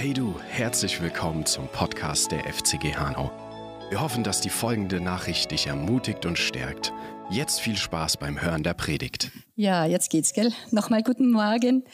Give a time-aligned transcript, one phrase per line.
[0.00, 3.30] Hey du, herzlich willkommen zum Podcast der FCG Hanau.
[3.90, 6.90] Wir hoffen, dass die folgende Nachricht dich ermutigt und stärkt.
[7.28, 9.30] Jetzt viel Spaß beim Hören der Predigt.
[9.56, 10.54] Ja, jetzt geht's, gell?
[10.70, 11.84] Nochmal guten Morgen.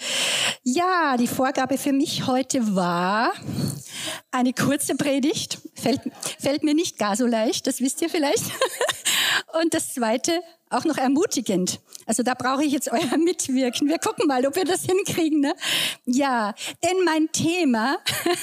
[0.63, 3.33] Ja, die Vorgabe für mich heute war
[4.31, 5.59] eine kurze Predigt.
[5.75, 6.03] Fällt,
[6.39, 8.45] fällt mir nicht gar so leicht, das wisst ihr vielleicht.
[9.61, 11.81] Und das zweite, auch noch ermutigend.
[12.07, 13.89] Also da brauche ich jetzt euer Mitwirken.
[13.89, 15.41] Wir gucken mal, ob wir das hinkriegen.
[15.41, 15.55] Ne?
[16.07, 17.99] Ja, denn mein Thema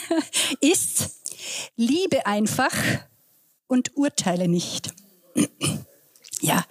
[0.59, 1.21] ist
[1.75, 2.73] Liebe einfach
[3.67, 4.93] und urteile nicht.
[6.41, 6.63] ja.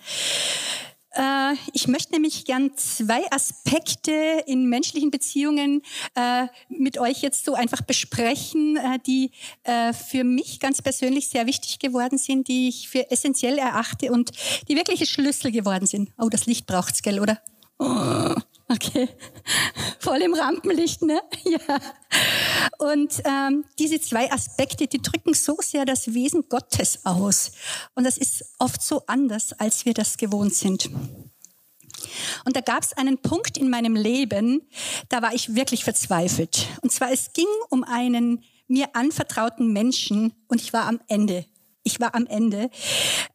[1.15, 5.83] Äh, ich möchte nämlich gern zwei Aspekte in menschlichen Beziehungen
[6.15, 9.30] äh, mit euch jetzt so einfach besprechen, äh, die
[9.65, 14.30] für mich ganz persönlich sehr wichtig geworden sind, die ich für essentiell erachte und
[14.69, 16.11] die wirkliche Schlüssel geworden sind.
[16.19, 17.41] Oh, das Licht braucht's, gell, oder?
[17.79, 18.35] Oh.
[18.73, 19.09] Okay,
[19.99, 21.21] voll im Rampenlicht, ne?
[21.45, 21.79] Ja.
[22.79, 27.52] Und ähm, diese zwei Aspekte, die drücken so sehr das Wesen Gottes aus.
[27.95, 30.88] Und das ist oft so anders, als wir das gewohnt sind.
[32.45, 34.63] Und da gab es einen Punkt in meinem Leben,
[35.09, 36.66] da war ich wirklich verzweifelt.
[36.80, 41.45] Und zwar, es ging um einen mir anvertrauten Menschen und ich war am Ende.
[41.83, 42.71] Ich war am Ende.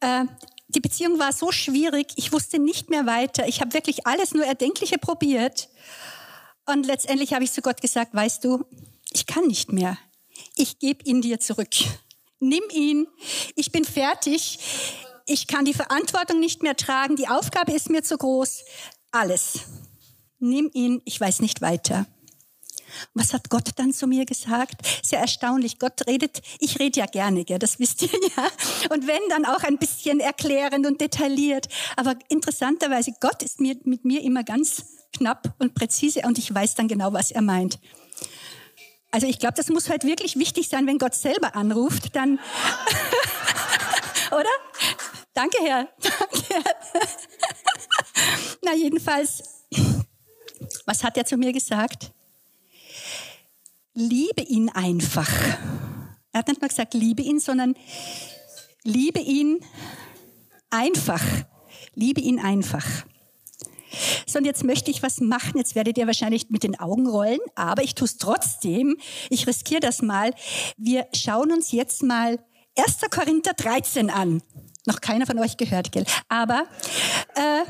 [0.00, 0.24] Äh,
[0.68, 3.48] die Beziehung war so schwierig, ich wusste nicht mehr weiter.
[3.48, 5.68] Ich habe wirklich alles nur Erdenkliche probiert.
[6.66, 8.64] Und letztendlich habe ich zu Gott gesagt, weißt du,
[9.10, 9.96] ich kann nicht mehr.
[10.56, 11.74] Ich gebe ihn dir zurück.
[12.40, 13.06] Nimm ihn.
[13.56, 14.58] Ich bin fertig.
[15.26, 17.16] Ich kann die Verantwortung nicht mehr tragen.
[17.16, 18.64] Die Aufgabe ist mir zu groß.
[19.10, 19.60] Alles.
[20.38, 21.00] Nimm ihn.
[21.06, 22.06] Ich weiß nicht weiter.
[23.14, 24.86] Was hat Gott dann zu mir gesagt?
[25.02, 25.78] Sehr erstaunlich.
[25.78, 27.58] Gott redet, ich rede ja gerne, gell?
[27.58, 28.48] das wisst ihr ja.
[28.90, 31.68] Und wenn, dann auch ein bisschen erklärend und detailliert.
[31.96, 34.84] Aber interessanterweise, Gott ist mir, mit mir immer ganz
[35.16, 37.78] knapp und präzise und ich weiß dann genau, was er meint.
[39.10, 42.38] Also ich glaube, das muss halt wirklich wichtig sein, wenn Gott selber anruft, dann,
[44.30, 44.50] oder?
[45.32, 45.88] Danke, Herr.
[46.00, 46.74] Danke, Herr.
[48.62, 49.64] Na, jedenfalls,
[50.84, 52.12] was hat er zu mir gesagt?
[53.98, 55.30] Liebe ihn einfach.
[56.32, 57.74] Er hat nicht mal gesagt, liebe ihn, sondern
[58.84, 59.60] liebe ihn
[60.70, 61.22] einfach.
[61.94, 62.86] Liebe ihn einfach.
[64.26, 65.54] So, und jetzt möchte ich was machen.
[65.56, 68.96] Jetzt werdet ihr wahrscheinlich mit den Augen rollen, aber ich tue es trotzdem.
[69.30, 70.32] Ich riskiere das mal.
[70.76, 72.38] Wir schauen uns jetzt mal
[72.76, 73.00] 1.
[73.10, 74.42] Korinther 13 an.
[74.86, 76.04] Noch keiner von euch gehört, gell?
[76.28, 76.66] Aber
[77.34, 77.64] äh,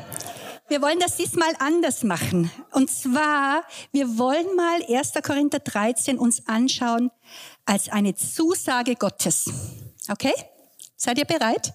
[0.68, 2.50] wir wollen das diesmal anders machen.
[2.72, 3.62] Und zwar,
[3.92, 5.12] wir wollen mal 1.
[5.22, 7.10] Korinther 13 uns anschauen
[7.64, 9.50] als eine Zusage Gottes.
[10.10, 10.34] Okay?
[10.96, 11.72] Seid ihr bereit?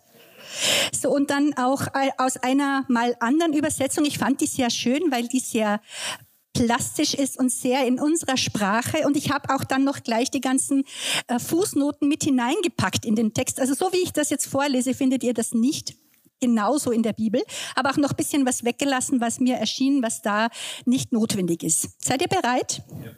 [0.91, 1.87] So, und dann auch
[2.17, 4.05] aus einer mal anderen Übersetzung.
[4.05, 5.81] Ich fand die sehr schön, weil die sehr
[6.53, 9.07] plastisch ist und sehr in unserer Sprache.
[9.07, 10.83] Und ich habe auch dann noch gleich die ganzen
[11.27, 13.59] äh, Fußnoten mit hineingepackt in den Text.
[13.59, 15.95] Also so wie ich das jetzt vorlese, findet ihr das nicht
[16.43, 17.41] genauso in der Bibel,
[17.73, 20.49] aber auch noch ein bisschen was weggelassen, was mir erschien, was da
[20.83, 21.87] nicht notwendig ist.
[22.03, 22.83] Seid ihr bereit?
[22.89, 23.11] Ja.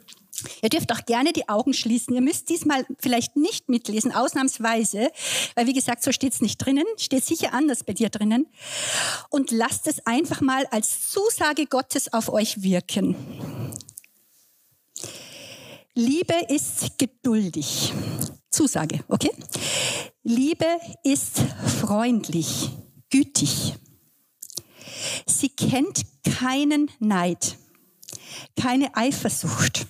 [0.62, 2.14] Ihr dürft auch gerne die Augen schließen.
[2.14, 5.10] Ihr müsst diesmal vielleicht nicht mitlesen, ausnahmsweise,
[5.54, 8.46] weil wie gesagt, so steht es nicht drinnen, steht sicher anders bei dir drinnen.
[9.30, 13.16] Und lasst es einfach mal als Zusage Gottes auf euch wirken.
[15.94, 17.92] Liebe ist geduldig.
[18.50, 19.32] Zusage, okay?
[20.22, 20.66] Liebe
[21.02, 21.40] ist
[21.80, 22.70] freundlich
[23.10, 23.74] gütig.
[25.26, 26.02] Sie kennt
[26.38, 27.56] keinen Neid,
[28.60, 29.86] keine Eifersucht.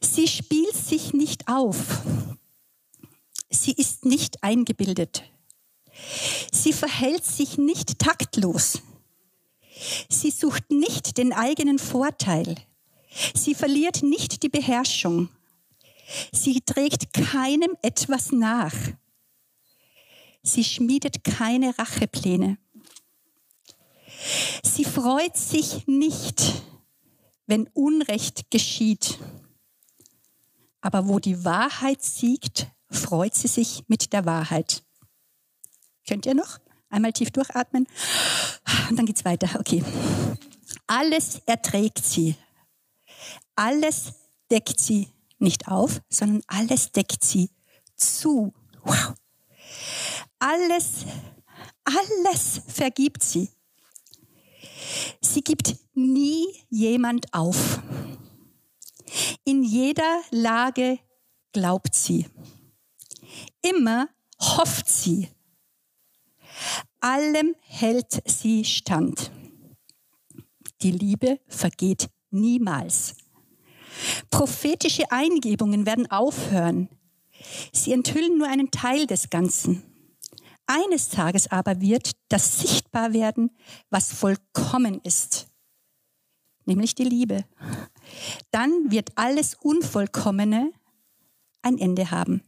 [0.00, 1.76] Sie spielt sich nicht auf.
[3.50, 5.24] Sie ist nicht eingebildet.
[6.52, 8.80] Sie verhält sich nicht taktlos.
[10.08, 12.56] Sie sucht nicht den eigenen Vorteil.
[13.34, 15.28] Sie verliert nicht die Beherrschung.
[16.32, 18.74] Sie trägt keinem etwas nach.
[20.42, 22.56] Sie schmiedet keine Rachepläne.
[24.62, 26.62] Sie freut sich nicht,
[27.46, 29.18] wenn Unrecht geschieht.
[30.80, 34.82] Aber wo die Wahrheit siegt, freut sie sich mit der Wahrheit.
[36.08, 36.58] Könnt ihr noch?
[36.88, 37.86] Einmal tief durchatmen.
[38.88, 39.60] Und dann geht's weiter.
[39.60, 39.84] Okay.
[40.86, 42.34] Alles erträgt sie.
[43.54, 44.14] Alles
[44.50, 47.50] deckt sie nicht auf, sondern alles deckt sie
[47.94, 48.52] zu.
[48.82, 49.14] Wow
[50.40, 51.04] alles,
[51.84, 53.50] alles vergibt sie.
[55.20, 57.80] Sie gibt nie jemand auf.
[59.44, 60.98] In jeder Lage
[61.52, 62.26] glaubt sie.
[63.62, 64.08] Immer
[64.40, 65.28] hofft sie.
[67.00, 69.30] Allem hält sie stand.
[70.82, 73.16] Die Liebe vergeht niemals.
[74.30, 76.88] Prophetische Eingebungen werden aufhören.
[77.72, 79.89] Sie enthüllen nur einen Teil des Ganzen.
[80.72, 83.50] Eines Tages aber wird das sichtbar werden,
[83.90, 85.48] was vollkommen ist,
[86.64, 87.44] nämlich die Liebe.
[88.52, 90.70] Dann wird alles Unvollkommene
[91.62, 92.44] ein Ende haben.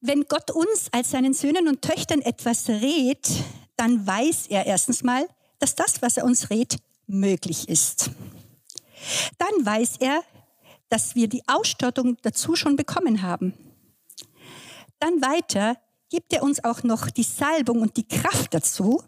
[0.00, 3.28] Wenn Gott uns als seinen Söhnen und Töchtern etwas rät,
[3.74, 5.26] dann weiß er erstens mal,
[5.58, 6.76] dass das, was er uns rät,
[7.08, 8.12] möglich ist.
[9.38, 10.22] Dann weiß er,
[10.88, 13.54] dass wir die Ausstattung dazu schon bekommen haben.
[15.04, 15.76] Dann weiter
[16.08, 19.02] gibt er uns auch noch die Salbung und die Kraft dazu.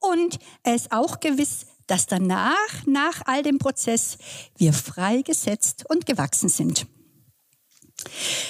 [0.00, 4.18] Und er ist auch gewiss, dass danach, nach all dem Prozess,
[4.56, 6.88] wir freigesetzt und gewachsen sind.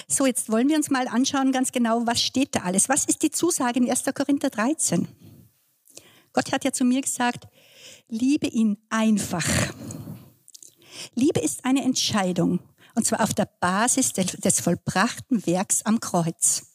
[0.08, 2.88] So, jetzt wollen wir uns mal anschauen ganz genau, was steht da alles?
[2.88, 4.04] Was ist die Zusage in 1.
[4.14, 5.06] Korinther 13?
[6.32, 7.46] Gott hat ja zu mir gesagt,
[8.08, 9.46] liebe ihn einfach.
[11.14, 12.60] Liebe ist eine Entscheidung,
[12.94, 16.69] und zwar auf der Basis des vollbrachten Werks am Kreuz.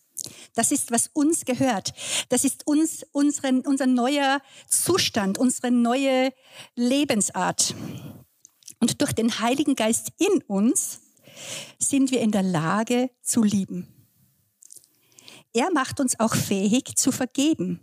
[0.54, 1.94] Das ist, was uns gehört.
[2.30, 6.32] Das ist uns, unseren, unser neuer Zustand, unsere neue
[6.76, 7.76] Lebensart.
[8.80, 11.02] Und durch den Heiligen Geist in uns
[11.80, 13.88] sind wir in der Lage zu lieben.
[15.54, 17.80] Er macht uns auch fähig zu vergeben.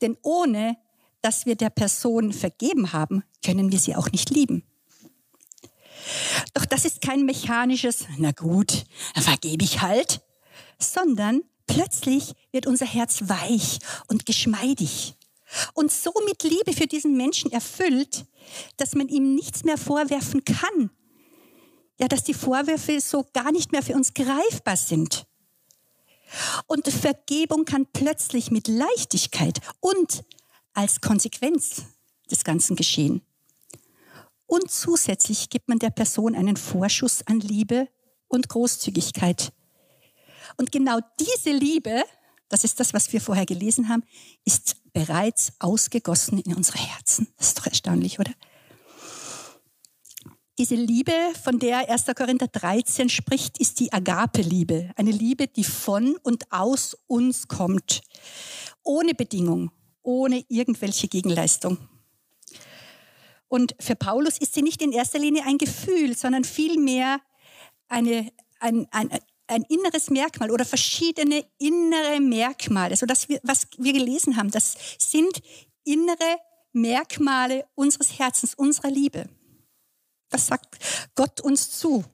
[0.00, 0.76] Denn ohne
[1.22, 4.62] dass wir der Person vergeben haben, können wir sie auch nicht lieben.
[6.52, 8.84] Doch das ist kein mechanisches, na gut,
[9.16, 10.20] vergebe ich halt,
[10.78, 13.78] sondern plötzlich wird unser Herz weich
[14.08, 15.16] und geschmeidig
[15.74, 18.24] und so mit Liebe für diesen Menschen erfüllt,
[18.76, 20.90] dass man ihm nichts mehr vorwerfen kann.
[21.98, 25.26] Ja, dass die Vorwürfe so gar nicht mehr für uns greifbar sind.
[26.66, 30.24] Und Vergebung kann plötzlich mit Leichtigkeit und
[30.72, 31.82] als Konsequenz
[32.30, 33.22] des Ganzen geschehen.
[34.46, 37.88] Und zusätzlich gibt man der Person einen Vorschuss an Liebe
[38.28, 39.52] und Großzügigkeit.
[40.56, 42.04] Und genau diese Liebe,
[42.48, 44.04] das ist das, was wir vorher gelesen haben,
[44.44, 47.28] ist bereits ausgegossen in unsere Herzen.
[47.36, 48.32] Das ist doch erstaunlich, oder?
[50.56, 51.12] Diese Liebe,
[51.42, 52.06] von der 1.
[52.16, 54.92] Korinther 13 spricht, ist die Agape-Liebe.
[54.94, 58.02] Eine Liebe, die von und aus uns kommt.
[58.84, 59.72] Ohne Bedingung,
[60.02, 61.78] ohne irgendwelche Gegenleistung.
[63.48, 67.20] Und für Paulus ist sie nicht in erster Linie ein Gefühl, sondern vielmehr
[67.88, 68.30] eine,
[68.60, 69.10] ein, ein,
[69.46, 72.96] ein inneres Merkmal oder verschiedene innere Merkmale.
[72.96, 75.40] So wir, was wir gelesen haben, das sind
[75.84, 76.38] innere
[76.72, 79.28] Merkmale unseres Herzens, unserer Liebe.
[80.30, 80.76] Das sagt
[81.14, 82.04] Gott uns zu.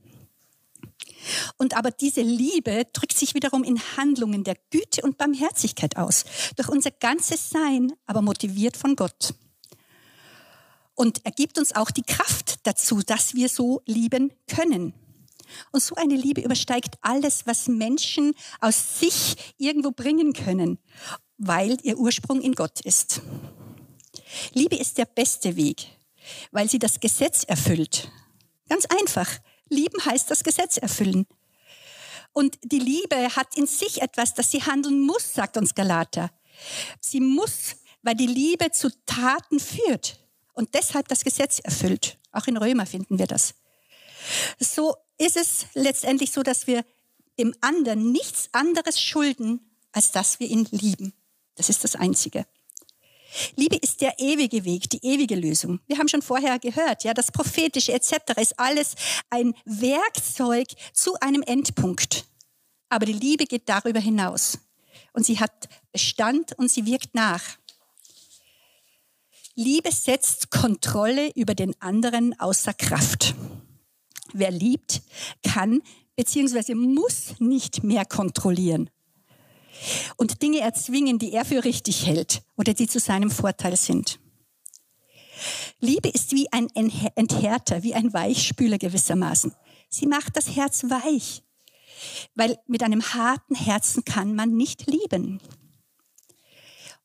[1.58, 6.24] Und aber diese Liebe drückt sich wiederum in Handlungen der Güte und Barmherzigkeit aus.
[6.56, 9.34] Durch unser ganzes Sein, aber motiviert von Gott.
[10.94, 14.92] Und er gibt uns auch die Kraft dazu, dass wir so lieben können.
[15.72, 20.78] Und so eine Liebe übersteigt alles, was Menschen aus sich irgendwo bringen können,
[21.38, 23.22] weil ihr Ursprung in Gott ist.
[24.52, 25.86] Liebe ist der beste Weg,
[26.50, 28.10] weil sie das Gesetz erfüllt.
[28.68, 29.28] Ganz einfach.
[29.68, 31.26] Lieben heißt das Gesetz erfüllen.
[32.32, 36.30] Und die Liebe hat in sich etwas, das sie handeln muss, sagt uns Galater.
[37.00, 40.20] Sie muss, weil die Liebe zu Taten führt
[40.52, 42.18] und deshalb das Gesetz erfüllt.
[42.32, 43.54] Auch in Römer finden wir das.
[44.58, 46.84] So ist es letztendlich so, dass wir
[47.38, 49.60] dem anderen nichts anderes schulden,
[49.92, 51.12] als dass wir ihn lieben.
[51.56, 52.46] Das ist das Einzige.
[53.54, 55.80] Liebe ist der ewige Weg, die ewige Lösung.
[55.86, 58.12] Wir haben schon vorher gehört, ja, das prophetische etc.
[58.40, 58.94] ist alles
[59.28, 62.24] ein Werkzeug zu einem Endpunkt.
[62.88, 64.58] Aber die Liebe geht darüber hinaus.
[65.12, 67.42] Und sie hat Bestand und sie wirkt nach.
[69.54, 73.34] Liebe setzt Kontrolle über den anderen außer Kraft.
[74.32, 75.02] Wer liebt,
[75.42, 75.82] kann
[76.16, 76.74] bzw.
[76.74, 78.90] muss nicht mehr kontrollieren
[80.16, 84.20] und Dinge erzwingen, die er für richtig hält oder die zu seinem Vorteil sind.
[85.80, 89.54] Liebe ist wie ein Enthärter, wie ein Weichspüler gewissermaßen.
[89.88, 91.42] Sie macht das Herz weich,
[92.34, 95.40] weil mit einem harten Herzen kann man nicht lieben.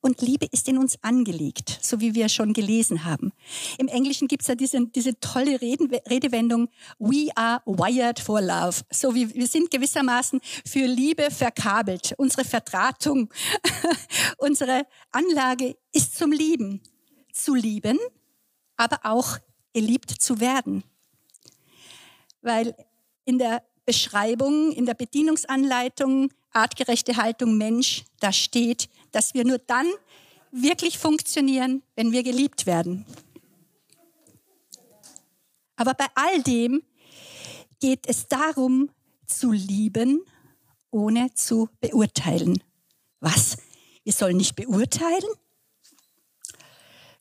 [0.05, 3.33] Und Liebe ist in uns angelegt, so wie wir schon gelesen haben.
[3.79, 6.69] Im Englischen gibt es ja diese, diese tolle Reden, Redewendung,
[6.99, 8.81] we are wired for love.
[8.91, 12.13] So wie wir sind gewissermaßen für Liebe verkabelt.
[12.17, 13.33] Unsere Verdrahtung,
[14.37, 16.83] unsere Anlage ist zum Lieben.
[17.33, 17.97] Zu lieben,
[18.77, 19.39] aber auch
[19.73, 20.83] geliebt zu werden.
[22.43, 22.75] Weil
[23.23, 29.87] in der Beschreibung, in der Bedienungsanleitung, artgerechte Haltung Mensch, da steht, dass wir nur dann
[30.51, 33.05] wirklich funktionieren, wenn wir geliebt werden.
[35.77, 36.83] Aber bei all dem
[37.79, 38.89] geht es darum,
[39.25, 40.21] zu lieben,
[40.91, 42.61] ohne zu beurteilen.
[43.21, 43.57] Was?
[44.03, 45.23] Wir sollen nicht beurteilen?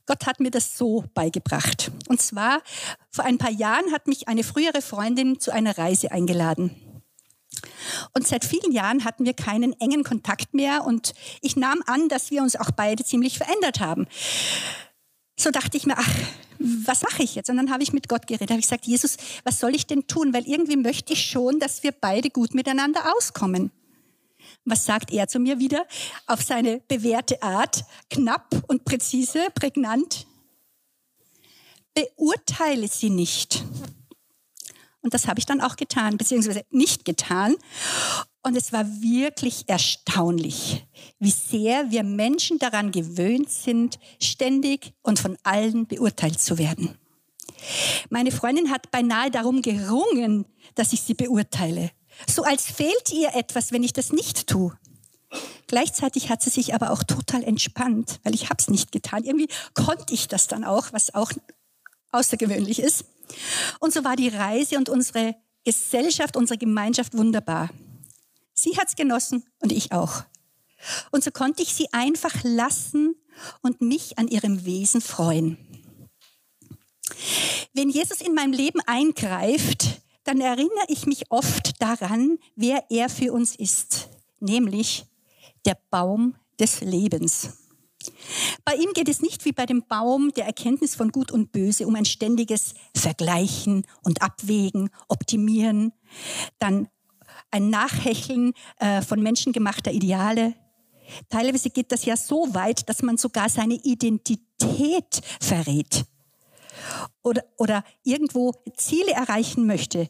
[0.06, 1.90] Gott hat mir das so beigebracht.
[2.08, 2.62] Und zwar,
[3.10, 6.93] vor ein paar Jahren hat mich eine frühere Freundin zu einer Reise eingeladen.
[8.14, 12.30] Und seit vielen Jahren hatten wir keinen engen Kontakt mehr und ich nahm an, dass
[12.30, 14.06] wir uns auch beide ziemlich verändert haben.
[15.36, 16.10] So dachte ich mir, ach,
[16.58, 17.50] was mache ich jetzt?
[17.50, 18.50] Und dann habe ich mit Gott geredet.
[18.50, 20.32] habe ich gesagt, Jesus, was soll ich denn tun?
[20.32, 23.70] Weil irgendwie möchte ich schon, dass wir beide gut miteinander auskommen.
[24.64, 25.86] Was sagt er zu mir wieder?
[26.26, 30.26] Auf seine bewährte Art, knapp und präzise, prägnant.
[31.94, 33.62] Beurteile sie nicht.
[35.04, 37.56] Und das habe ich dann auch getan, beziehungsweise nicht getan.
[38.42, 40.86] Und es war wirklich erstaunlich,
[41.18, 46.96] wie sehr wir Menschen daran gewöhnt sind, ständig und von allen beurteilt zu werden.
[48.08, 51.90] Meine Freundin hat beinahe darum gerungen, dass ich sie beurteile.
[52.26, 54.72] So als fehlt ihr etwas, wenn ich das nicht tue.
[55.66, 59.24] Gleichzeitig hat sie sich aber auch total entspannt, weil ich habe es nicht getan.
[59.24, 61.30] Irgendwie konnte ich das dann auch, was auch
[62.10, 63.04] außergewöhnlich ist.
[63.80, 67.70] Und so war die Reise und unsere Gesellschaft, unsere Gemeinschaft wunderbar.
[68.52, 70.24] Sie hat's genossen und ich auch.
[71.10, 73.16] Und so konnte ich sie einfach lassen
[73.62, 75.58] und mich an ihrem Wesen freuen.
[77.72, 83.32] Wenn Jesus in meinem Leben eingreift, dann erinnere ich mich oft daran, wer er für
[83.32, 84.08] uns ist,
[84.40, 85.04] nämlich
[85.64, 87.63] der Baum des Lebens.
[88.64, 91.86] Bei ihm geht es nicht wie bei dem Baum der Erkenntnis von Gut und Böse
[91.86, 95.92] um ein ständiges Vergleichen und Abwägen, Optimieren,
[96.58, 96.88] dann
[97.50, 100.54] ein Nachhecheln äh, von menschengemachter Ideale.
[101.28, 106.06] Teilweise geht das ja so weit, dass man sogar seine Identität verrät
[107.22, 110.08] oder, oder irgendwo Ziele erreichen möchte,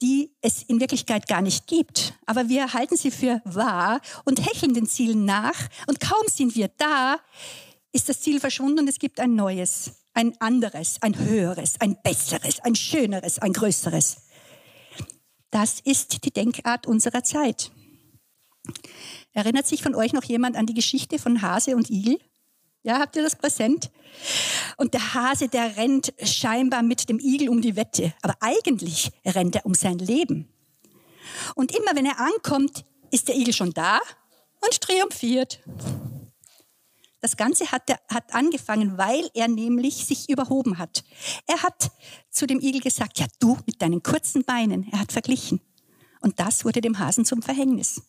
[0.00, 2.14] die es in Wirklichkeit gar nicht gibt.
[2.26, 5.68] Aber wir halten sie für wahr und hecheln den Zielen nach.
[5.86, 7.18] Und kaum sind wir da,
[7.92, 12.60] ist das Ziel verschwunden und es gibt ein neues, ein anderes, ein höheres, ein besseres,
[12.60, 14.16] ein schöneres, ein größeres.
[15.50, 17.70] Das ist die Denkart unserer Zeit.
[19.32, 22.18] Erinnert sich von euch noch jemand an die Geschichte von Hase und Igel?
[22.84, 23.90] Ja, habt ihr das präsent?
[24.76, 28.12] Und der Hase, der rennt scheinbar mit dem Igel um die Wette.
[28.22, 30.48] Aber eigentlich rennt er um sein Leben.
[31.54, 34.00] Und immer wenn er ankommt, ist der Igel schon da
[34.60, 35.60] und triumphiert.
[37.20, 41.04] Das Ganze hat, er, hat angefangen, weil er nämlich sich überhoben hat.
[41.46, 41.92] Er hat
[42.30, 44.88] zu dem Igel gesagt, ja du mit deinen kurzen Beinen.
[44.90, 45.60] Er hat verglichen.
[46.20, 48.02] Und das wurde dem Hasen zum Verhängnis.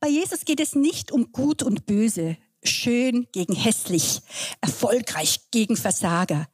[0.00, 4.20] Bei Jesus geht es nicht um Gut und Böse, schön gegen hässlich,
[4.60, 6.48] erfolgreich gegen Versager,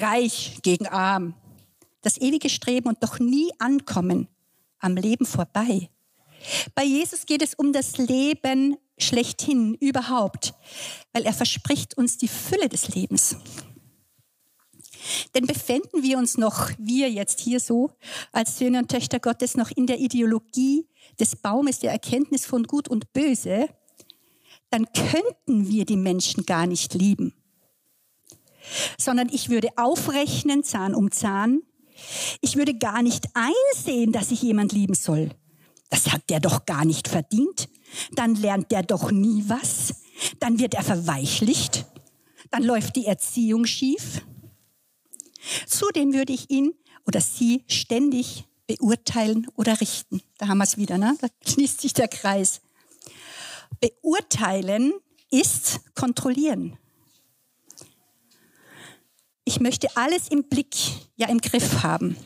[0.00, 1.34] reich gegen arm.
[2.02, 4.28] Das ewige Streben und doch nie ankommen
[4.78, 5.88] am Leben vorbei.
[6.74, 10.54] Bei Jesus geht es um das Leben schlechthin überhaupt,
[11.12, 13.36] weil er verspricht uns die Fülle des Lebens.
[15.34, 17.90] Denn befänden wir uns noch, wir jetzt hier so,
[18.30, 20.86] als Söhne und Töchter Gottes, noch in der Ideologie
[21.18, 23.68] des Baumes der Erkenntnis von Gut und Böse,
[24.72, 27.34] dann könnten wir die Menschen gar nicht lieben.
[28.98, 31.62] Sondern ich würde aufrechnen, Zahn um Zahn.
[32.40, 35.30] Ich würde gar nicht einsehen, dass ich jemand lieben soll.
[35.90, 37.68] Das hat der doch gar nicht verdient.
[38.12, 39.94] Dann lernt der doch nie was.
[40.40, 41.84] Dann wird er verweichlicht.
[42.50, 44.24] Dann läuft die Erziehung schief.
[45.66, 46.72] Zudem würde ich ihn
[47.06, 50.22] oder sie ständig beurteilen oder richten.
[50.38, 51.14] Da haben wir es wieder, ne?
[51.20, 52.62] da schließt sich der Kreis.
[53.80, 54.92] Beurteilen
[55.30, 56.78] ist kontrollieren.
[59.44, 60.76] Ich möchte alles im Blick,
[61.16, 62.16] ja im Griff haben.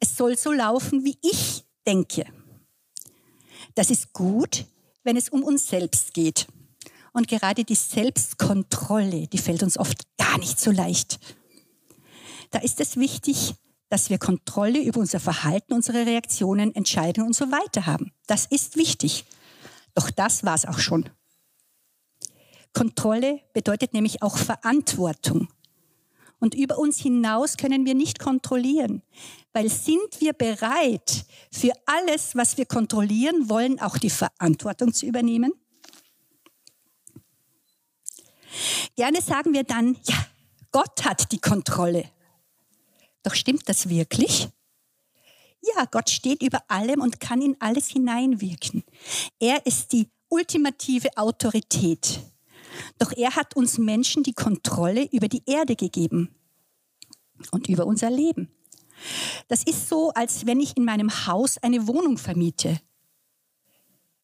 [0.00, 2.24] Es soll so laufen, wie ich denke.
[3.74, 4.64] Das ist gut,
[5.04, 6.46] wenn es um uns selbst geht.
[7.12, 11.18] Und gerade die Selbstkontrolle, die fällt uns oft gar nicht so leicht.
[12.50, 13.54] Da ist es wichtig,
[13.88, 18.12] dass wir Kontrolle über unser Verhalten, unsere Reaktionen, Entscheidungen und so weiter haben.
[18.26, 19.24] Das ist wichtig.
[19.98, 21.10] Doch das war es auch schon.
[22.72, 25.48] Kontrolle bedeutet nämlich auch Verantwortung.
[26.38, 29.02] Und über uns hinaus können wir nicht kontrollieren,
[29.52, 35.52] weil sind wir bereit, für alles, was wir kontrollieren wollen, auch die Verantwortung zu übernehmen?
[38.94, 40.26] Gerne sagen wir dann, ja,
[40.70, 42.08] Gott hat die Kontrolle.
[43.24, 44.48] Doch stimmt das wirklich?
[45.60, 48.84] Ja, Gott steht über allem und kann in alles hineinwirken.
[49.38, 52.20] Er ist die ultimative Autorität.
[52.98, 56.34] Doch er hat uns Menschen die Kontrolle über die Erde gegeben.
[57.52, 58.50] und über unser Leben.
[59.46, 62.80] Das ist so, als wenn ich in meinem Haus eine Wohnung vermiete.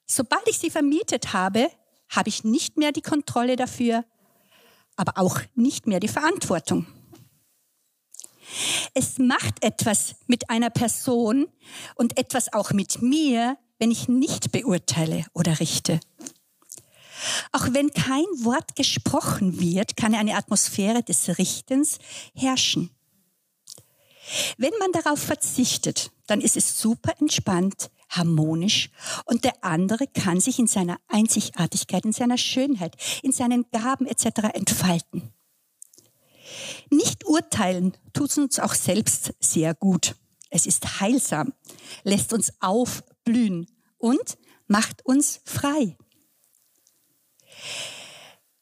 [0.04, 1.70] Sobald ich sie vermietet habe,
[2.08, 4.04] habe ich nicht mehr die Kontrolle dafür,
[4.96, 6.86] aber auch nicht mehr die Verantwortung.
[8.94, 11.46] Es macht etwas mit einer Person
[11.94, 16.00] und etwas auch mit mir, wenn ich nicht beurteile oder richte.
[17.52, 21.98] Auch wenn kein Wort gesprochen wird, kann eine Atmosphäre des Richtens
[22.34, 22.90] herrschen.
[24.56, 28.90] Wenn man darauf verzichtet, dann ist es super entspannt, harmonisch
[29.26, 34.54] und der andere kann sich in seiner Einzigartigkeit, in seiner Schönheit, in seinen Gaben etc.
[34.54, 35.33] entfalten.
[36.90, 40.16] Nicht urteilen tut uns auch selbst sehr gut.
[40.50, 41.52] Es ist heilsam,
[42.04, 43.66] lässt uns aufblühen
[43.98, 45.96] und macht uns frei.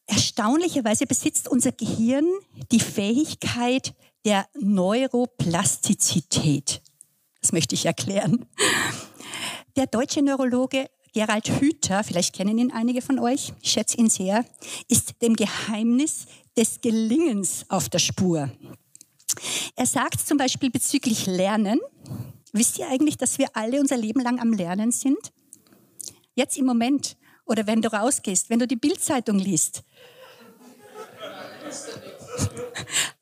[0.06, 2.26] Erstaunlicherweise besitzt unser Gehirn
[2.70, 3.94] die Fähigkeit
[4.24, 6.80] der Neuroplastizität.
[7.40, 8.44] Das möchte ich erklären.
[9.76, 14.46] Der deutsche Neurologe Gerald Hüther, vielleicht kennen ihn einige von euch, ich schätze ihn sehr,
[14.88, 16.24] ist dem Geheimnis
[16.56, 18.50] des Gelingens auf der Spur.
[19.76, 21.80] Er sagt zum Beispiel bezüglich Lernen,
[22.52, 25.32] wisst ihr eigentlich, dass wir alle unser Leben lang am Lernen sind?
[26.34, 27.16] Jetzt im Moment
[27.46, 29.82] oder wenn du rausgehst, wenn du die Bildzeitung liest.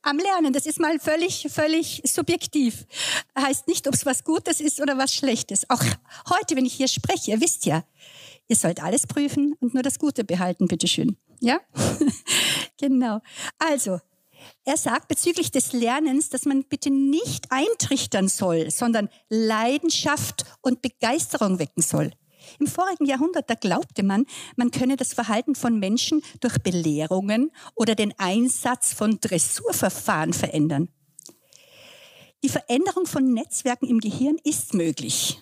[0.03, 2.87] Am Lernen, das ist mal völlig, völlig subjektiv.
[3.39, 5.69] Heißt nicht, ob es was Gutes ist oder was Schlechtes.
[5.69, 5.83] Auch
[6.29, 7.85] heute, wenn ich hier spreche, ihr wisst ja,
[8.51, 11.17] ihr sollt alles prüfen und nur das Gute behalten, bitteschön.
[11.39, 11.61] Ja?
[12.79, 13.21] genau.
[13.59, 14.01] Also,
[14.65, 21.61] er sagt bezüglich des Lernens, dass man bitte nicht eintrichtern soll, sondern Leidenschaft und Begeisterung
[21.61, 22.11] wecken soll.
[22.59, 24.27] Im vorigen Jahrhundert, da glaubte man,
[24.57, 30.89] man könne das Verhalten von Menschen durch Belehrungen oder den Einsatz von Dressurverfahren verändern.
[32.43, 35.39] Die Veränderung von Netzwerken im Gehirn ist möglich.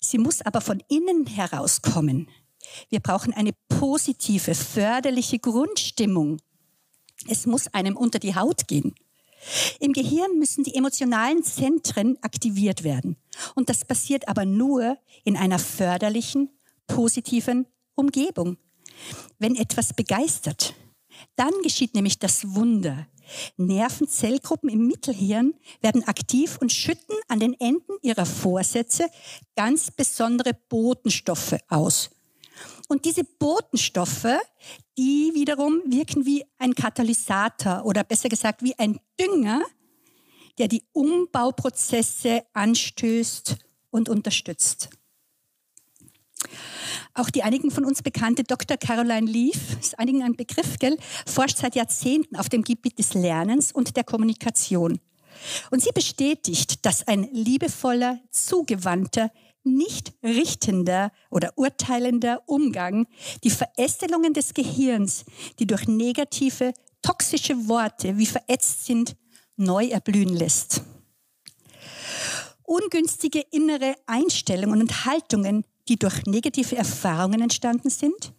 [0.00, 2.28] Sie muss aber von innen herauskommen.
[2.88, 6.38] Wir brauchen eine positive, förderliche Grundstimmung.
[7.26, 8.94] Es muss einem unter die Haut gehen.
[9.80, 13.16] Im Gehirn müssen die emotionalen Zentren aktiviert werden.
[13.54, 16.50] Und das passiert aber nur in einer förderlichen,
[16.86, 18.56] positiven Umgebung.
[19.38, 20.74] Wenn etwas begeistert,
[21.36, 23.06] dann geschieht nämlich das Wunder.
[23.56, 29.08] Nervenzellgruppen im Mittelhirn werden aktiv und schütten an den Enden ihrer Vorsätze
[29.56, 32.10] ganz besondere Botenstoffe aus.
[32.88, 34.38] Und diese Botenstoffe,
[34.96, 39.62] die wiederum wirken wie ein Katalysator oder besser gesagt wie ein Dünger,
[40.58, 43.56] der die Umbauprozesse anstößt
[43.90, 44.90] und unterstützt.
[47.14, 48.76] Auch die einigen von uns bekannte Dr.
[48.76, 53.72] Caroline Leaf, ist einigen ein Begriff, gell, forscht seit Jahrzehnten auf dem Gebiet des Lernens
[53.72, 55.00] und der Kommunikation.
[55.70, 59.30] Und sie bestätigt, dass ein liebevoller, zugewandter,
[59.64, 63.06] nicht richtender oder urteilender Umgang
[63.44, 65.24] die Verästelungen des Gehirns,
[65.58, 69.16] die durch negative, toxische Worte wie verätzt sind,
[69.56, 70.82] neu erblühen lässt.
[72.62, 78.32] Ungünstige innere Einstellungen und Haltungen, die durch negative Erfahrungen entstanden sind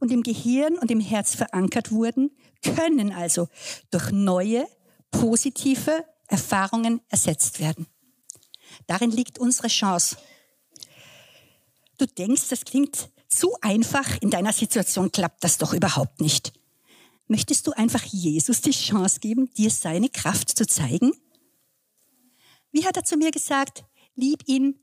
[0.00, 2.30] und im Gehirn und im Herz verankert wurden,
[2.62, 3.48] können also
[3.90, 4.66] durch neue,
[5.10, 7.86] positive Erfahrungen ersetzt werden.
[8.86, 10.16] Darin liegt unsere Chance.
[11.98, 16.52] Du denkst, das klingt zu einfach, in deiner Situation klappt das doch überhaupt nicht.
[17.28, 21.12] Möchtest du einfach Jesus die Chance geben, dir seine Kraft zu zeigen?
[22.70, 23.84] Wie hat er zu mir gesagt?
[24.14, 24.78] Lieb ihn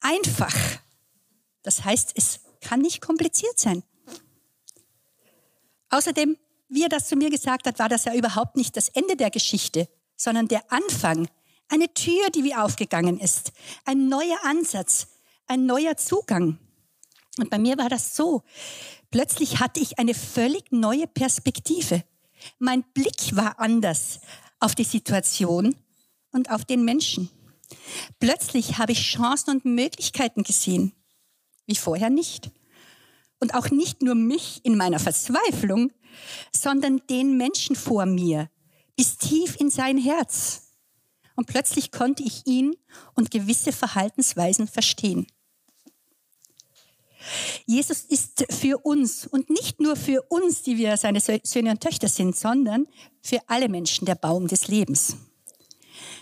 [0.00, 0.54] einfach.
[1.62, 3.82] Das heißt, es kann nicht kompliziert sein.
[5.90, 6.36] Außerdem,
[6.68, 9.30] wie er das zu mir gesagt hat, war das ja überhaupt nicht das Ende der
[9.30, 11.28] Geschichte, sondern der Anfang.
[11.68, 13.52] Eine Tür, die wie aufgegangen ist.
[13.84, 15.08] Ein neuer Ansatz,
[15.46, 16.58] ein neuer Zugang.
[17.38, 18.42] Und bei mir war das so.
[19.10, 22.04] Plötzlich hatte ich eine völlig neue Perspektive.
[22.58, 24.20] Mein Blick war anders
[24.60, 25.76] auf die Situation
[26.30, 27.30] und auf den Menschen.
[28.20, 30.92] Plötzlich habe ich Chancen und Möglichkeiten gesehen,
[31.66, 32.50] wie vorher nicht.
[33.40, 35.90] Und auch nicht nur mich in meiner Verzweiflung,
[36.52, 38.50] sondern den Menschen vor mir,
[38.96, 40.72] bis tief in sein Herz.
[41.34, 42.76] Und plötzlich konnte ich ihn
[43.14, 45.26] und gewisse Verhaltensweisen verstehen.
[47.66, 52.08] Jesus ist für uns und nicht nur für uns, die wir seine Söhne und Töchter
[52.08, 52.86] sind, sondern
[53.22, 55.16] für alle Menschen der Baum des Lebens.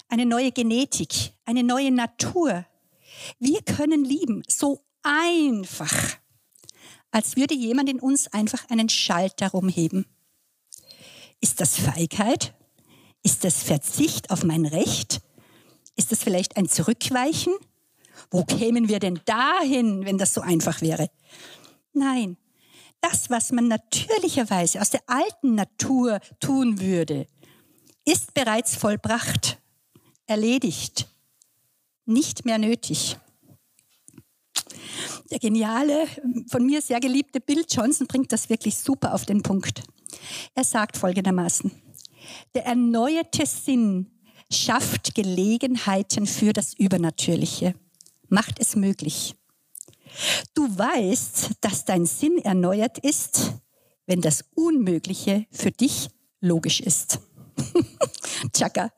[0.09, 2.67] Eine neue Genetik, eine neue Natur.
[3.39, 6.17] Wir können lieben, so einfach,
[7.11, 10.07] als würde jemand in uns einfach einen Schalter rumheben.
[11.41, 12.55] Ist das Feigheit?
[13.23, 15.21] Ist das Verzicht auf mein Recht?
[15.97, 17.55] Ist das vielleicht ein Zurückweichen?
[18.31, 21.11] Wo kämen wir denn dahin, wenn das so einfach wäre?
[21.93, 22.37] Nein,
[23.01, 27.27] das, was man natürlicherweise aus der alten Natur tun würde,
[28.05, 29.59] ist bereits vollbracht,
[30.27, 31.09] erledigt,
[32.05, 33.17] nicht mehr nötig.
[35.31, 36.07] Der geniale,
[36.49, 39.83] von mir sehr geliebte Bill Johnson bringt das wirklich super auf den Punkt.
[40.55, 41.71] Er sagt folgendermaßen,
[42.55, 44.11] der erneuerte Sinn
[44.53, 47.75] schafft Gelegenheiten für das Übernatürliche,
[48.29, 49.35] macht es möglich.
[50.55, 53.53] Du weißt, dass dein Sinn erneuert ist,
[54.07, 56.09] wenn das Unmögliche für dich
[56.41, 57.21] logisch ist.
[58.57, 58.91] Chaka.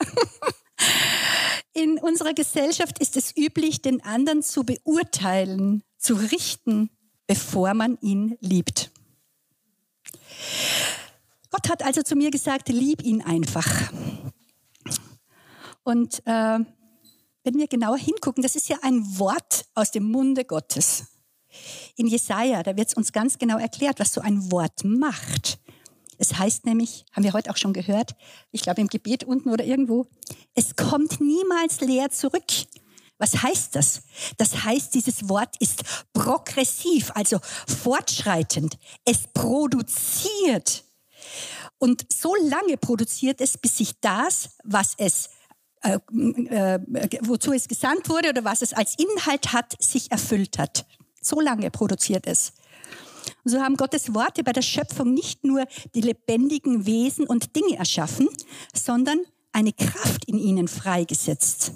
[1.75, 6.91] In unserer Gesellschaft ist es üblich, den anderen zu beurteilen, zu richten,
[7.27, 8.91] bevor man ihn liebt.
[11.51, 13.93] Gott hat also zu mir gesagt, lieb ihn einfach.
[15.83, 16.59] Und äh,
[17.45, 21.05] wenn wir genauer hingucken, das ist ja ein Wort aus dem Munde Gottes.
[21.97, 25.59] In Jesaja, da wird es uns ganz genau erklärt, was so ein Wort macht.
[26.23, 28.15] Es heißt nämlich, haben wir heute auch schon gehört,
[28.53, 30.07] ich glaube im Gebet unten oder irgendwo,
[30.55, 32.45] es kommt niemals leer zurück.
[33.19, 34.03] Was heißt das?
[34.37, 35.83] Das heißt, dieses Wort ist
[36.13, 38.79] progressiv, also fortschreitend.
[39.05, 40.85] Es produziert.
[41.79, 45.29] Und so lange produziert es, bis sich das, was es
[45.83, 45.99] äh,
[46.51, 46.79] äh,
[47.23, 50.87] wozu es gesandt wurde oder was es als Inhalt hat, sich erfüllt hat.
[51.21, 52.53] So lange produziert es.
[53.45, 57.77] Und so haben Gottes Worte bei der Schöpfung nicht nur die lebendigen Wesen und Dinge
[57.77, 58.29] erschaffen,
[58.75, 59.21] sondern
[59.53, 61.73] eine Kraft in ihnen freigesetzt.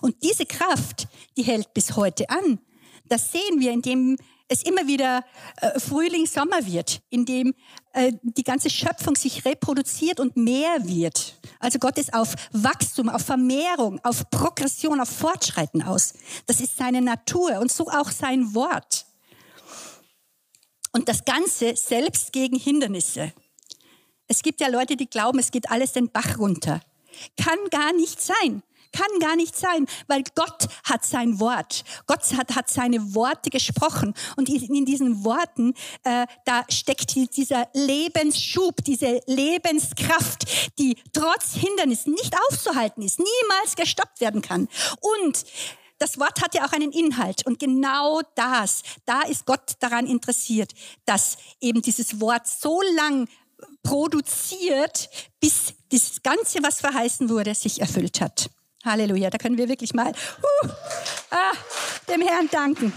[0.00, 2.58] Und diese Kraft, die hält bis heute an.
[3.08, 4.16] Das sehen wir, indem
[4.48, 5.24] es immer wieder
[5.60, 7.54] äh, Frühling, Sommer wird, indem
[7.92, 11.38] äh, die ganze Schöpfung sich reproduziert und mehr wird.
[11.58, 16.14] Also Gott ist auf Wachstum, auf Vermehrung, auf Progression, auf Fortschreiten aus.
[16.46, 19.07] Das ist seine Natur und so auch sein Wort.
[20.92, 23.32] Und das Ganze selbst gegen Hindernisse.
[24.26, 26.80] Es gibt ja Leute, die glauben, es geht alles den Bach runter.
[27.36, 28.62] Kann gar nicht sein.
[28.92, 31.84] Kann gar nicht sein, weil Gott hat sein Wort.
[32.06, 34.14] Gott hat, hat seine Worte gesprochen.
[34.36, 35.74] Und in diesen Worten,
[36.04, 44.20] äh, da steckt dieser Lebensschub, diese Lebenskraft, die trotz Hindernissen nicht aufzuhalten ist, niemals gestoppt
[44.20, 44.68] werden kann.
[45.00, 45.44] Und
[45.98, 47.46] das Wort hat ja auch einen Inhalt.
[47.46, 50.72] Und genau das, da ist Gott daran interessiert,
[51.04, 53.28] dass eben dieses Wort so lang
[53.82, 55.08] produziert,
[55.40, 58.50] bis das Ganze, was verheißen wurde, sich erfüllt hat.
[58.84, 60.68] Halleluja, da können wir wirklich mal uh,
[61.30, 61.52] ah,
[62.08, 62.92] dem Herrn danken.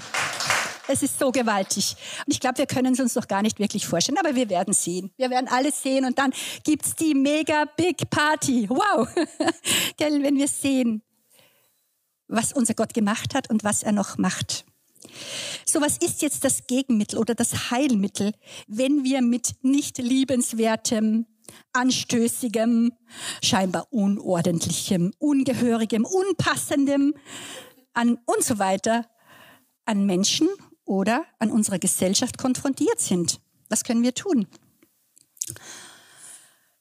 [0.87, 1.95] Es ist so gewaltig.
[2.25, 4.73] Und ich glaube, wir können es uns noch gar nicht wirklich vorstellen, aber wir werden
[4.73, 5.11] sehen.
[5.17, 6.33] Wir werden alles sehen und dann
[6.63, 8.67] gibt es die mega big Party.
[8.69, 9.07] Wow.
[9.97, 11.01] Gell, wenn wir sehen,
[12.31, 14.65] was unser Gott gemacht hat und was er noch macht.
[15.65, 18.33] So, was ist jetzt das Gegenmittel oder das Heilmittel,
[18.67, 21.25] wenn wir mit nicht liebenswertem,
[21.73, 22.93] anstößigem,
[23.43, 27.13] scheinbar unordentlichem, ungehörigem, unpassendem
[27.93, 29.05] an und so weiter
[29.85, 30.47] an Menschen
[30.85, 33.39] oder an unserer Gesellschaft konfrontiert sind.
[33.69, 34.47] Was können wir tun?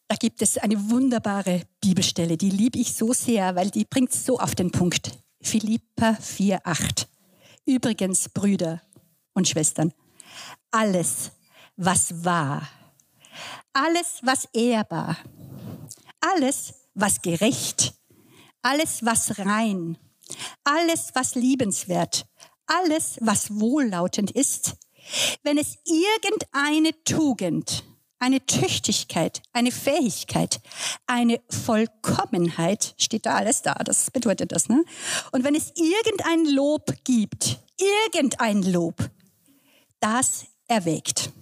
[0.08, 4.38] Da gibt es eine wunderbare Bibelstelle, die liebe ich so sehr, weil die bringt so
[4.38, 5.12] auf den Punkt.
[5.42, 7.06] Philippa 4,8.
[7.64, 8.82] Übrigens, Brüder
[9.32, 9.92] und Schwestern,
[10.70, 11.32] alles,
[11.76, 12.68] was war,
[13.72, 15.16] alles, was ehrbar,
[16.20, 17.94] alles, was gerecht,
[18.62, 19.96] alles, was rein,
[20.64, 22.26] alles, was liebenswert,
[22.66, 24.76] alles, was wohllautend ist,
[25.42, 27.84] wenn es irgendeine Tugend,
[28.20, 30.60] eine Tüchtigkeit, eine Fähigkeit,
[31.06, 34.68] eine Vollkommenheit, steht da alles da, das bedeutet das.
[34.68, 34.84] Ne?
[35.32, 37.58] Und wenn es irgendein Lob gibt,
[38.12, 39.10] irgendein Lob,
[39.98, 41.32] das erwägt.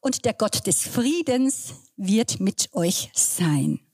[0.00, 3.85] Und der Gott des Friedens wird mit euch sein.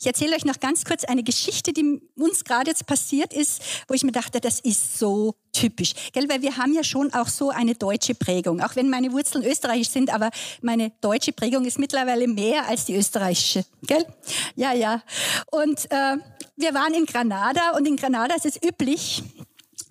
[0.00, 3.94] Ich erzähle euch noch ganz kurz eine Geschichte, die uns gerade jetzt passiert ist, wo
[3.94, 5.92] ich mir dachte, das ist so typisch.
[6.12, 6.28] Gell?
[6.28, 9.90] Weil wir haben ja schon auch so eine deutsche Prägung, auch wenn meine Wurzeln österreichisch
[9.90, 10.30] sind, aber
[10.62, 13.64] meine deutsche Prägung ist mittlerweile mehr als die österreichische.
[13.82, 14.04] Gell?
[14.56, 15.02] Ja, ja.
[15.50, 16.16] Und äh,
[16.56, 19.22] wir waren in Granada und in Granada ist es üblich,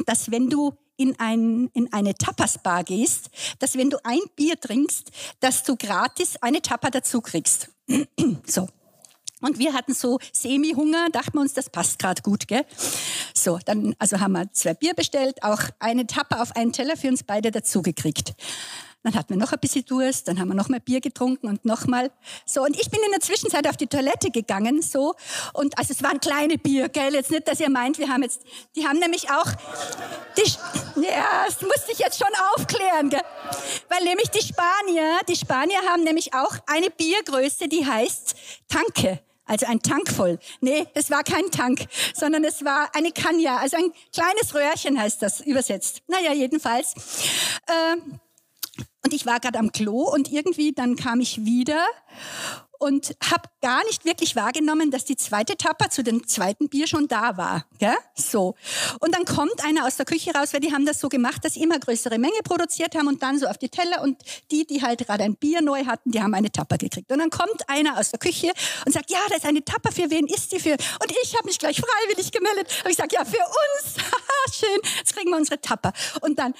[0.05, 5.11] dass wenn du in, ein, in eine Tapas-Bar gehst, dass wenn du ein Bier trinkst,
[5.39, 7.69] dass du gratis eine Tapa dazu kriegst.
[8.45, 8.67] so.
[9.41, 12.65] Und wir hatten so Semi-Hunger, dachten wir uns, das passt gerade gut, gell?
[13.33, 17.09] So, dann also haben wir zwei Bier bestellt, auch eine Tappe auf einen Teller für
[17.09, 18.33] uns beide dazugekriegt.
[19.03, 21.63] Dann hatten wir noch ein bisschen Durst, dann haben wir noch mal Bier getrunken und
[21.65, 22.11] noch mal
[22.45, 22.63] so.
[22.63, 25.15] Und ich bin in der Zwischenzeit auf die Toilette gegangen, so.
[25.53, 27.13] Und also es waren kleine Bier, gell?
[27.13, 28.41] Jetzt nicht, dass ihr meint, wir haben jetzt,
[28.75, 29.49] die haben nämlich auch,
[30.37, 33.21] die, ja, das musste ich jetzt schon aufklären, gell?
[33.87, 38.35] Weil nämlich die Spanier, die Spanier haben nämlich auch eine Biergröße, die heißt
[38.67, 39.21] Tanke.
[39.45, 40.39] Also ein Tank voll.
[40.59, 45.21] Nee, es war kein Tank, sondern es war eine Kanja, also ein kleines Röhrchen heißt
[45.21, 46.01] das übersetzt.
[46.07, 46.93] Naja, jedenfalls.
[47.67, 47.95] Äh,
[49.07, 51.81] und ich war gerade am Klo und irgendwie dann kam ich wieder
[52.77, 57.07] und habe gar nicht wirklich wahrgenommen, dass die zweite Tapper zu dem zweiten Bier schon
[57.07, 57.63] da war.
[57.79, 57.95] Gell?
[58.15, 58.55] So.
[58.99, 61.53] Und dann kommt einer aus der Küche raus, weil die haben das so gemacht, dass
[61.53, 64.17] sie immer größere Menge produziert haben und dann so auf die Teller und
[64.51, 67.09] die, die halt gerade ein Bier neu hatten, die haben eine Tapper gekriegt.
[67.09, 68.51] Und dann kommt einer aus der Küche
[68.85, 70.73] und sagt, ja, da ist eine Tapper, für wen ist die für?
[70.73, 72.67] Und ich habe mich gleich freiwillig gemeldet.
[72.81, 73.95] Aber ich sage, ja, für uns.
[74.53, 75.93] Schön, jetzt kriegen wir unsere Tapper.
[76.19, 76.53] Und dann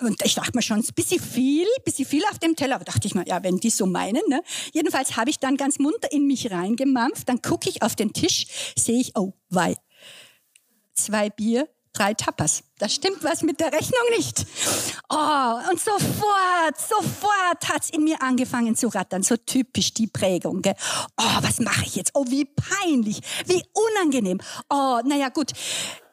[0.00, 2.76] und ich dachte mir schon, ein bisschen viel, ein bisschen viel auf dem Teller.
[2.76, 4.22] Aber dachte ich mir, ja, wenn die so meinen.
[4.28, 4.42] Ne?
[4.72, 7.28] Jedenfalls habe ich dann ganz munter in mich reingemampft.
[7.28, 9.76] Dann gucke ich auf den Tisch, sehe ich, oh, wei.
[10.94, 12.64] Zwei Bier, drei Tapas.
[12.78, 14.46] Da stimmt was mit der Rechnung nicht.
[15.08, 19.22] Oh, und sofort, sofort hat's in mir angefangen zu rattern.
[19.22, 20.62] So typisch die Prägung.
[20.62, 20.76] Gell?
[21.18, 22.12] Oh, was mache ich jetzt?
[22.14, 24.40] Oh, wie peinlich, wie unangenehm.
[24.68, 25.52] Oh, naja, gut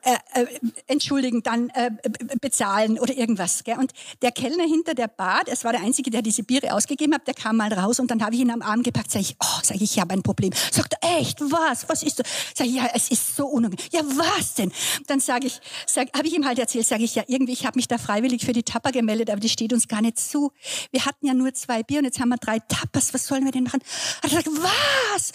[0.08, 0.48] äh, äh,
[0.88, 1.92] entschuldigen, dann äh,
[2.40, 3.66] bezahlen oder irgendwas.
[3.66, 3.78] Gell?
[3.78, 3.92] Und
[4.22, 7.34] der Kellner hinter der Bar, es war der Einzige, der diese Biere ausgegeben hat, der
[7.34, 9.84] kam mal raus und dann habe ich ihn am Arm gepackt, sage ich, oh, sage
[9.84, 10.54] ich, ich habe ein Problem.
[10.72, 11.90] Sagt er, echt, was?
[11.90, 12.28] Was ist das?
[12.56, 13.86] Sag ich, ja, es ist so unangenehm.
[13.92, 14.72] Ja, was denn?
[15.08, 17.78] Dann sage ich, sag, habe ich ihm halt erzählt, sage ich, ja, irgendwie, ich habe
[17.78, 20.54] mich da freiwillig für die Tapper gemeldet, aber die steht uns gar nicht zu.
[20.92, 23.52] Wir hatten ja nur zwei Bier und jetzt haben wir drei Tappers, was sollen wir
[23.52, 23.82] denn machen?
[24.24, 25.34] Er gesagt, was?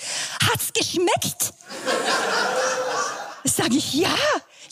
[0.48, 1.52] Hat's geschmeckt?
[3.44, 4.14] Sage ich, ja.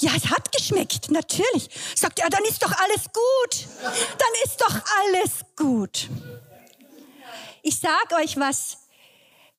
[0.01, 1.69] Ja, es hat geschmeckt, natürlich.
[1.95, 3.69] Sagt er, dann ist doch alles gut.
[3.83, 6.09] Dann ist doch alles gut.
[7.63, 8.79] Ich sag euch was.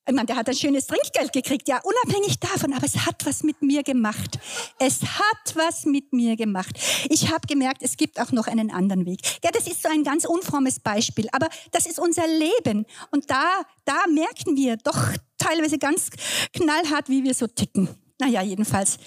[0.08, 3.44] Ich meine, der hat ein schönes Trinkgeld gekriegt, ja, unabhängig davon, aber es hat was
[3.44, 4.40] mit mir gemacht.
[4.80, 6.72] Es hat was mit mir gemacht.
[7.10, 9.20] Ich habe gemerkt, es gibt auch noch einen anderen Weg.
[9.44, 12.88] Ja, das ist so ein ganz unformes Beispiel, aber das ist unser Leben.
[13.12, 14.98] Und da, da merken wir doch
[15.38, 16.10] teilweise ganz
[16.52, 17.88] knallhart, wie wir so ticken.
[18.22, 19.00] Naja, jedenfalls.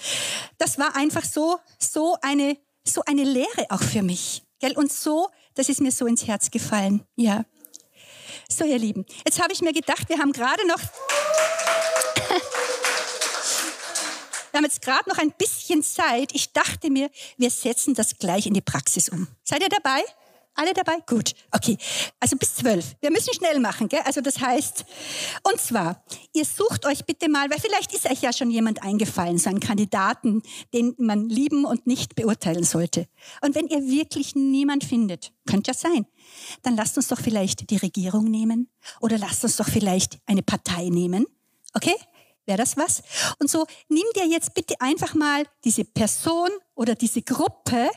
[0.57, 4.43] Das war einfach so, so eine, so eine Lehre auch für mich.
[4.59, 4.73] Gell?
[4.73, 7.01] Und so, das ist mir so ins Herz gefallen.
[7.15, 7.45] Ja.
[8.49, 9.05] So, ihr Lieben.
[9.25, 10.79] Jetzt habe ich mir gedacht, wir haben gerade noch,
[14.51, 16.31] wir haben jetzt gerade noch ein bisschen Zeit.
[16.33, 19.29] Ich dachte mir, wir setzen das gleich in die Praxis um.
[19.45, 20.03] Seid ihr dabei?
[20.55, 20.99] Alle dabei?
[21.05, 21.33] Gut.
[21.51, 21.77] Okay.
[22.19, 22.95] Also bis zwölf.
[23.01, 24.01] Wir müssen schnell machen, gell?
[24.05, 24.85] Also das heißt,
[25.43, 29.37] und zwar, ihr sucht euch bitte mal, weil vielleicht ist euch ja schon jemand eingefallen,
[29.37, 30.41] so einen Kandidaten,
[30.73, 33.07] den man lieben und nicht beurteilen sollte.
[33.41, 36.05] Und wenn ihr wirklich niemand findet, könnte ja sein,
[36.63, 38.69] dann lasst uns doch vielleicht die Regierung nehmen
[39.01, 41.25] oder lasst uns doch vielleicht eine Partei nehmen.
[41.73, 41.95] Okay?
[42.45, 43.01] Wäre das was?
[43.39, 47.89] Und so nimm dir jetzt bitte einfach mal diese Person oder diese Gruppe,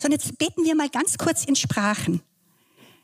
[0.00, 2.22] sondern jetzt beten wir mal ganz kurz in Sprachen.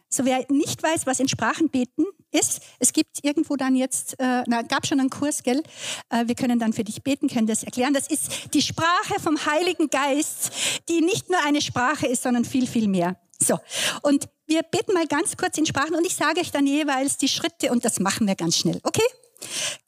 [0.08, 4.44] So wer nicht weiß, was in Sprachen beten ist, es gibt irgendwo dann jetzt, äh,
[4.46, 5.62] na, gab schon einen Kurs, gell?
[6.10, 7.92] Äh, wir können dann für dich beten, können das erklären.
[7.92, 10.52] Das ist die Sprache vom Heiligen Geist,
[10.88, 13.16] die nicht nur eine Sprache ist, sondern viel, viel mehr.
[13.38, 13.58] So.
[14.02, 17.28] Und wir beten mal ganz kurz in Sprachen und ich sage euch dann jeweils die
[17.28, 18.80] Schritte und das machen wir ganz schnell.
[18.84, 19.02] Okay?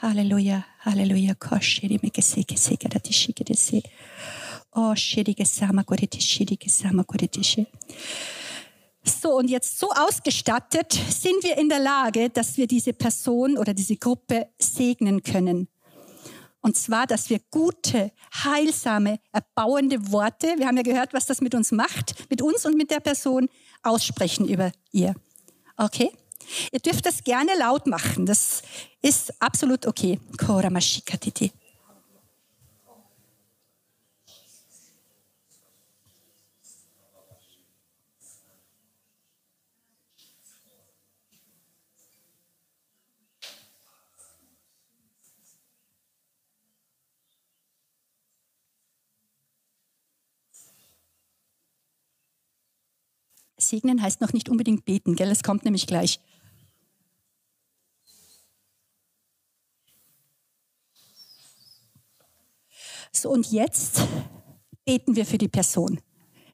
[0.00, 1.34] Halleluja, Halleluja.
[1.34, 3.82] Koshiri meke se ke se karati shikere se.
[4.76, 6.56] Oh kasama korite shidi.
[9.08, 13.72] So, und jetzt so ausgestattet sind wir in der Lage, dass wir diese Person oder
[13.72, 15.68] diese Gruppe segnen können.
[16.60, 18.12] Und zwar, dass wir gute,
[18.44, 22.76] heilsame, erbauende Worte, wir haben ja gehört, was das mit uns macht, mit uns und
[22.76, 23.48] mit der Person,
[23.82, 25.14] aussprechen über ihr.
[25.76, 26.10] Okay?
[26.72, 28.26] Ihr dürft das gerne laut machen.
[28.26, 28.62] Das
[29.00, 30.20] ist absolut okay.
[30.36, 30.68] Kora.
[53.68, 55.30] Segnen heißt noch nicht unbedingt beten, gell?
[55.30, 56.20] Es kommt nämlich gleich.
[63.12, 64.02] So, und jetzt
[64.84, 66.00] beten wir für die Person.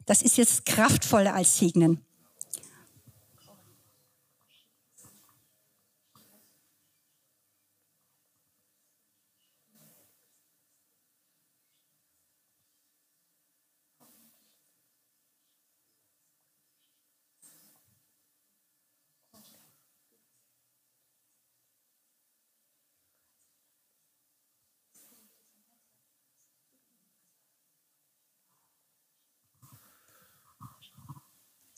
[0.07, 2.04] Das ist jetzt kraftvoller als Segnen.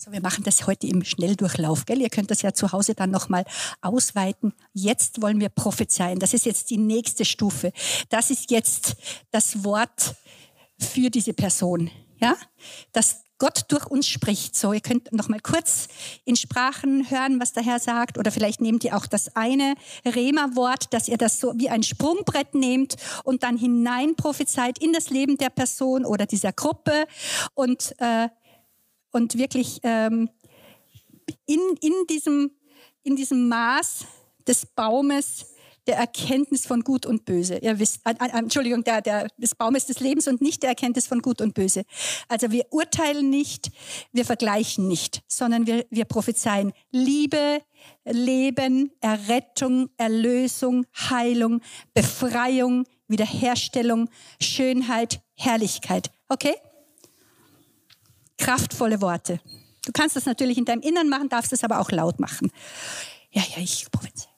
[0.07, 2.01] So, wir machen das heute im Schnelldurchlauf, gell?
[2.01, 3.45] Ihr könnt das ja zu Hause dann nochmal
[3.81, 4.53] ausweiten.
[4.73, 6.21] Jetzt wollen wir prophezeien.
[6.21, 7.73] Das ist jetzt die nächste Stufe.
[8.09, 8.95] Das ist jetzt
[9.33, 10.15] das Wort
[10.79, 11.91] für diese Person,
[12.21, 12.37] ja?
[12.93, 14.55] Dass Gott durch uns spricht.
[14.55, 15.89] So, ihr könnt noch mal kurz
[16.25, 20.95] in Sprachen hören, was der Herr sagt, oder vielleicht nehmt ihr auch das eine Rema-Wort,
[20.95, 25.37] dass ihr das so wie ein Sprungbrett nehmt und dann hinein prophezeit in das Leben
[25.37, 27.07] der Person oder dieser Gruppe
[27.55, 28.29] und äh,
[29.17, 30.29] und wirklich ähm,
[31.47, 32.51] in, in, diesem,
[33.03, 34.05] in diesem Maß
[34.47, 35.47] des Baumes
[35.87, 37.59] der Erkenntnis von Gut und Böse.
[37.59, 41.23] Ihr wisst, äh, Entschuldigung, der, der, des Baumes des Lebens und nicht der Erkenntnis von
[41.23, 41.85] Gut und Böse.
[42.29, 43.71] Also wir urteilen nicht,
[44.13, 47.63] wir vergleichen nicht, sondern wir, wir prophezeien Liebe,
[48.05, 51.63] Leben, Errettung, Erlösung, Heilung,
[51.95, 56.11] Befreiung, Wiederherstellung, Schönheit, Herrlichkeit.
[56.29, 56.55] Okay?
[58.39, 59.41] Kraftvolle Worte.
[59.85, 62.51] Du kannst das natürlich in deinem Innern machen, darfst es aber auch laut machen.
[63.31, 64.29] Ja, ja, ich prophezei.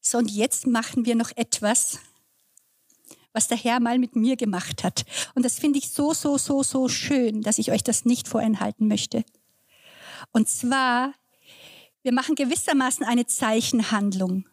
[0.00, 1.98] So, und jetzt machen wir noch etwas,
[3.38, 5.04] was der Herr mal mit mir gemacht hat.
[5.36, 8.88] Und das finde ich so, so, so, so schön, dass ich euch das nicht vorenthalten
[8.88, 9.24] möchte.
[10.32, 11.14] Und zwar,
[12.02, 14.48] wir machen gewissermaßen eine Zeichenhandlung.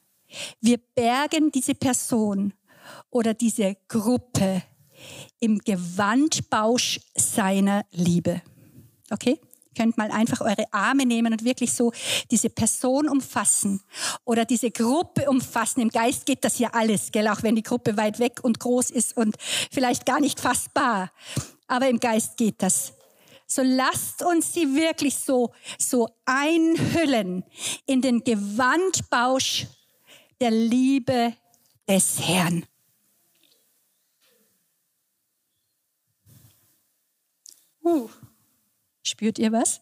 [0.61, 2.53] Wir bergen diese Person
[3.09, 4.61] oder diese Gruppe
[5.39, 8.43] im Gewandbausch seiner Liebe.
[9.09, 9.39] Okay?
[9.75, 11.91] Könnt mal einfach eure Arme nehmen und wirklich so
[12.31, 13.81] diese Person umfassen
[14.23, 15.81] oder diese Gruppe umfassen.
[15.81, 17.27] Im Geist geht das ja alles, gell?
[17.27, 19.35] auch wenn die Gruppe weit weg und groß ist und
[19.71, 21.11] vielleicht gar nicht fassbar.
[21.67, 22.93] Aber im Geist geht das.
[23.47, 27.43] So lasst uns sie wirklich so, so einhüllen
[27.85, 29.67] in den Gewandbausch
[30.41, 31.35] der Liebe
[31.87, 32.65] des Herrn.
[37.83, 38.09] Uh.
[39.07, 39.81] Spürt ihr was?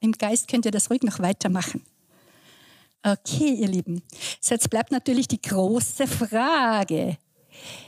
[0.00, 1.84] Im Geist könnt ihr das ruhig noch weitermachen.
[3.02, 4.02] Okay, ihr Lieben.
[4.40, 7.18] So, jetzt bleibt natürlich die große Frage.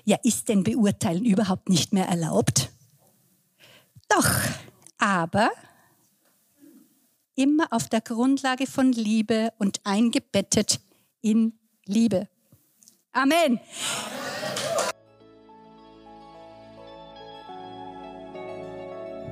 [0.05, 2.73] Ja, ist denn Beurteilen überhaupt nicht mehr erlaubt?
[4.09, 4.29] Doch,
[4.99, 5.51] aber
[7.37, 10.81] immer auf der Grundlage von Liebe und eingebettet
[11.21, 12.29] in Liebe.
[13.13, 13.61] Amen.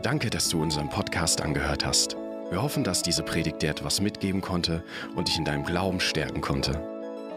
[0.03, 2.16] Danke, dass du unseren Podcast angehört hast.
[2.50, 4.84] Wir hoffen, dass diese Predigt dir etwas mitgeben konnte
[5.14, 6.82] und dich in deinem Glauben stärken konnte.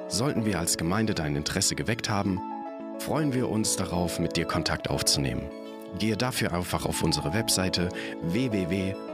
[0.07, 2.41] Sollten wir als Gemeinde dein Interesse geweckt haben,
[2.99, 5.49] freuen wir uns darauf, mit dir Kontakt aufzunehmen.
[6.00, 7.89] Gehe dafür einfach auf unsere Webseite
[8.22, 9.06] www.fcghu.de.